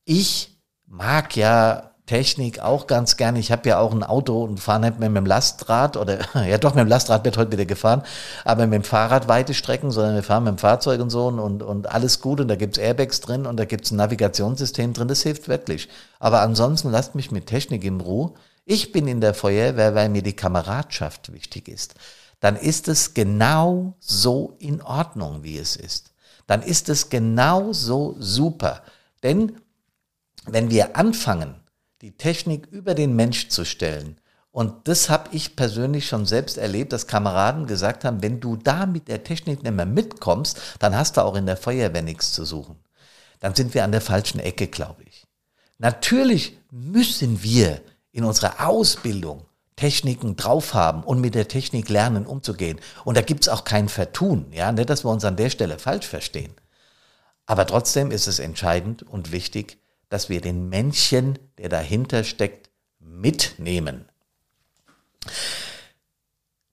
ich 0.05 0.57
mag 0.85 1.35
ja 1.35 1.90
Technik 2.11 2.59
auch 2.59 2.87
ganz 2.87 3.15
gerne. 3.15 3.39
Ich 3.39 3.53
habe 3.53 3.69
ja 3.69 3.79
auch 3.79 3.93
ein 3.93 4.03
Auto 4.03 4.43
und 4.43 4.59
fahre 4.59 4.81
nicht 4.81 4.99
mehr 4.99 5.07
mit 5.07 5.21
dem 5.21 5.25
Lastrad 5.25 5.95
oder 5.95 6.19
ja 6.45 6.57
doch 6.57 6.75
mit 6.75 6.81
dem 6.81 6.89
Lastrad 6.89 7.23
wird 7.23 7.37
heute 7.37 7.53
wieder 7.53 7.63
gefahren, 7.63 8.03
aber 8.43 8.67
mit 8.67 8.73
dem 8.73 8.83
Fahrrad 8.83 9.29
weite 9.29 9.53
Strecken, 9.53 9.91
sondern 9.91 10.15
wir 10.15 10.23
fahren 10.23 10.43
mit 10.43 10.55
dem 10.55 10.57
Fahrzeug 10.57 10.99
und 10.99 11.09
so 11.09 11.27
und, 11.27 11.63
und 11.63 11.89
alles 11.89 12.19
gut 12.19 12.41
und 12.41 12.49
da 12.49 12.57
gibt's 12.57 12.77
Airbags 12.77 13.21
drin 13.21 13.45
und 13.45 13.55
da 13.55 13.63
gibt's 13.63 13.91
ein 13.91 13.95
Navigationssystem 13.95 14.91
drin, 14.91 15.07
das 15.07 15.23
hilft 15.23 15.47
wirklich. 15.47 15.87
Aber 16.19 16.41
ansonsten 16.41 16.91
lasst 16.91 17.15
mich 17.15 17.31
mit 17.31 17.45
Technik 17.45 17.85
in 17.85 18.01
Ruhe. 18.01 18.33
Ich 18.65 18.91
bin 18.91 19.07
in 19.07 19.21
der 19.21 19.33
Feuerwehr, 19.33 19.95
weil 19.95 20.09
mir 20.09 20.21
die 20.21 20.35
Kameradschaft 20.35 21.31
wichtig 21.31 21.69
ist. 21.69 21.95
Dann 22.41 22.57
ist 22.57 22.89
es 22.89 23.13
genau 23.13 23.93
so 24.01 24.57
in 24.59 24.81
Ordnung, 24.81 25.43
wie 25.43 25.57
es 25.57 25.77
ist. 25.77 26.11
Dann 26.45 26.61
ist 26.61 26.89
es 26.89 27.09
genau 27.09 27.71
so 27.71 28.17
super. 28.19 28.81
Denn 29.23 29.61
wenn 30.45 30.69
wir 30.69 30.97
anfangen, 30.97 31.60
die 32.01 32.17
Technik 32.17 32.67
über 32.71 32.95
den 32.95 33.15
Mensch 33.15 33.49
zu 33.49 33.63
stellen. 33.63 34.17
Und 34.51 34.87
das 34.87 35.09
habe 35.09 35.29
ich 35.31 35.55
persönlich 35.55 36.07
schon 36.07 36.25
selbst 36.25 36.57
erlebt, 36.57 36.91
dass 36.91 37.07
Kameraden 37.07 37.67
gesagt 37.67 38.03
haben, 38.03 38.21
wenn 38.21 38.39
du 38.39 38.57
da 38.57 38.85
mit 38.85 39.07
der 39.07 39.23
Technik 39.23 39.63
nicht 39.63 39.73
mehr 39.73 39.85
mitkommst, 39.85 40.59
dann 40.79 40.95
hast 40.95 41.15
du 41.15 41.21
auch 41.21 41.35
in 41.35 41.45
der 41.45 41.57
Feuerwehr 41.57 42.01
nichts 42.01 42.33
zu 42.33 42.43
suchen. 42.43 42.75
Dann 43.39 43.55
sind 43.55 43.73
wir 43.73 43.83
an 43.83 43.91
der 43.91 44.01
falschen 44.01 44.39
Ecke, 44.39 44.67
glaube 44.67 45.03
ich. 45.03 45.25
Natürlich 45.77 46.57
müssen 46.69 47.43
wir 47.43 47.81
in 48.11 48.23
unserer 48.23 48.67
Ausbildung 48.67 49.45
Techniken 49.75 50.35
drauf 50.35 50.73
haben 50.73 51.03
und 51.03 51.21
mit 51.21 51.33
der 51.33 51.47
Technik 51.47 51.89
lernen 51.89 52.25
umzugehen. 52.25 52.79
Und 53.05 53.17
da 53.17 53.21
gibt's 53.21 53.47
auch 53.47 53.63
kein 53.63 53.89
Vertun, 53.89 54.45
ja, 54.51 54.71
nicht, 54.71 54.89
dass 54.89 55.05
wir 55.05 55.09
uns 55.09 55.25
an 55.25 55.37
der 55.37 55.49
Stelle 55.49 55.79
falsch 55.79 56.05
verstehen. 56.07 56.53
Aber 57.45 57.65
trotzdem 57.65 58.11
ist 58.11 58.27
es 58.27 58.39
entscheidend 58.39 59.01
und 59.03 59.31
wichtig, 59.31 59.80
dass 60.11 60.27
wir 60.27 60.41
den 60.41 60.67
Männchen, 60.67 61.39
der 61.57 61.69
dahinter 61.69 62.25
steckt, 62.25 62.69
mitnehmen. 62.99 64.09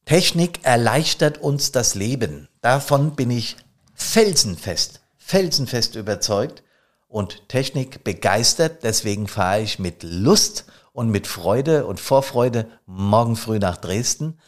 Technik 0.04 0.64
erleichtert 0.64 1.38
uns 1.38 1.70
das 1.70 1.94
Leben. 1.94 2.48
Davon 2.62 3.14
bin 3.14 3.30
ich 3.30 3.56
felsenfest, 3.94 5.02
felsenfest 5.18 5.94
überzeugt. 5.94 6.64
Und 7.06 7.48
Technik 7.48 8.02
begeistert, 8.02 8.82
deswegen 8.82 9.28
fahre 9.28 9.60
ich 9.60 9.78
mit 9.78 10.02
Lust 10.02 10.64
und 10.92 11.08
mit 11.08 11.28
Freude 11.28 11.86
und 11.86 12.00
Vorfreude 12.00 12.66
morgen 12.86 13.36
früh 13.36 13.60
nach 13.60 13.76
Dresden. 13.76 14.40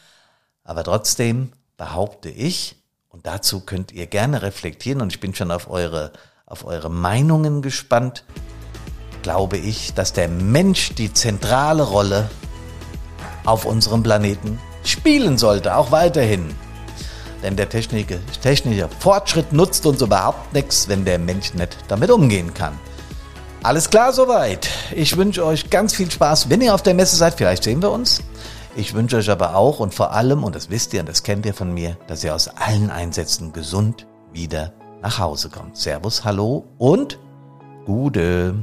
Aber 0.65 0.83
trotzdem 0.83 1.53
behaupte 1.77 2.29
ich, 2.29 2.75
und 3.07 3.25
dazu 3.25 3.61
könnt 3.61 3.93
ihr 3.93 4.07
gerne 4.07 4.41
reflektieren, 4.41 4.99
und 5.01 5.13
ich 5.13 5.21
bin 5.21 5.33
schon 5.33 5.51
auf 5.51 5.69
eure, 5.69 6.11
auf 6.45 6.65
eure 6.65 6.89
Meinungen 6.89 7.61
gespannt, 7.61 8.25
glaube 9.21 9.57
ich, 9.57 9.93
dass 9.93 10.13
der 10.13 10.27
Mensch 10.27 10.93
die 10.95 11.13
zentrale 11.13 11.83
Rolle 11.83 12.29
auf 13.45 13.65
unserem 13.65 14.03
Planeten 14.03 14.59
spielen 14.83 15.37
sollte, 15.37 15.75
auch 15.75 15.91
weiterhin. 15.91 16.53
Denn 17.43 17.55
der 17.55 17.69
technische, 17.69 18.19
technische 18.41 18.87
Fortschritt 18.99 19.51
nutzt 19.51 19.85
uns 19.85 20.01
überhaupt 20.01 20.53
nichts, 20.53 20.87
wenn 20.87 21.05
der 21.05 21.17
Mensch 21.17 21.53
nicht 21.53 21.75
damit 21.87 22.11
umgehen 22.11 22.53
kann. 22.53 22.77
Alles 23.63 23.89
klar 23.89 24.11
soweit. 24.13 24.69
Ich 24.95 25.17
wünsche 25.17 25.45
euch 25.45 25.69
ganz 25.69 25.93
viel 25.93 26.09
Spaß, 26.09 26.49
wenn 26.49 26.61
ihr 26.61 26.73
auf 26.73 26.81
der 26.81 26.93
Messe 26.93 27.15
seid. 27.15 27.35
Vielleicht 27.35 27.63
sehen 27.63 27.81
wir 27.81 27.91
uns. 27.91 28.21
Ich 28.75 28.93
wünsche 28.93 29.17
euch 29.17 29.29
aber 29.29 29.55
auch 29.55 29.79
und 29.79 29.93
vor 29.93 30.13
allem, 30.13 30.43
und 30.43 30.55
das 30.55 30.69
wisst 30.69 30.93
ihr 30.93 31.01
und 31.01 31.09
das 31.09 31.23
kennt 31.23 31.45
ihr 31.45 31.53
von 31.53 31.73
mir, 31.73 31.97
dass 32.07 32.23
ihr 32.23 32.33
aus 32.33 32.47
allen 32.47 32.89
Einsätzen 32.89 33.51
gesund 33.53 34.07
wieder 34.31 34.73
nach 35.01 35.19
Hause 35.19 35.49
kommt. 35.49 35.77
Servus, 35.77 36.23
hallo 36.23 36.65
und 36.77 37.19
Gude. 37.85 38.55